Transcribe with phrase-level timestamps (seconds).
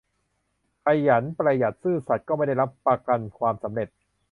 [0.85, 3.89] ขยัน ประหยัด ซื่อสัตย์ ก็ไม่ได้รับประกันความสำเร็จ